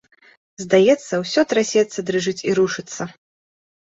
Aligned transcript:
Здаецца, 0.63 1.19
усё 1.23 1.43
трасецца, 1.51 2.05
дрыжыць 2.07 2.45
і 2.53 2.57
рушыцца. 2.61 3.01